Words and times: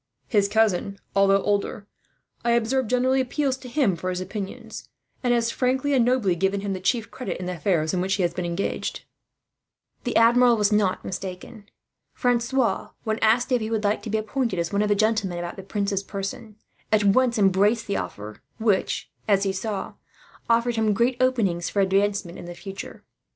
His 0.27 0.47
cousin, 0.47 0.97
although 1.15 1.43
older, 1.43 1.85
I 2.43 2.53
observe 2.53 2.87
generally 2.87 3.21
appeals 3.21 3.55
to 3.57 3.69
him 3.69 3.95
for 3.95 4.09
his 4.09 4.19
opinion; 4.19 4.71
and 5.23 5.31
has 5.31 5.51
frankly 5.51 5.93
and 5.93 6.03
nobly 6.03 6.35
given 6.35 6.61
him 6.61 6.73
the 6.73 6.79
chief 6.79 7.11
credit, 7.11 7.37
in 7.39 7.45
the 7.45 7.51
affairs 7.53 7.93
in 7.93 8.01
which 8.01 8.15
he 8.15 8.23
has 8.23 8.33
been 8.33 8.43
engaged." 8.43 9.05
The 10.03 10.15
Admiral 10.15 10.57
was 10.57 10.71
not 10.71 11.05
mistaken. 11.05 11.69
Francois, 12.15 12.89
when 13.03 13.19
asked 13.19 13.51
if 13.51 13.61
he 13.61 13.69
would 13.69 13.83
like 13.83 14.01
to 14.01 14.09
be 14.09 14.17
appointed 14.17 14.57
as 14.57 14.73
one 14.73 14.81
of 14.81 14.89
the 14.89 14.95
gentlemen 14.95 15.37
about 15.37 15.55
the 15.55 15.61
prince's 15.61 16.01
person, 16.01 16.55
at 16.91 17.03
once 17.03 17.37
embraced 17.37 17.85
the 17.85 17.97
offer; 17.97 18.41
which, 18.57 19.07
as 19.27 19.43
he 19.43 19.53
saw, 19.53 19.93
afforded 20.49 20.77
him 20.77 20.93
great 20.93 21.15
openings 21.21 21.69
for 21.69 21.79
advancement 21.79 22.39
in 22.39 22.45
the 22.45 22.55
future. 22.55 23.03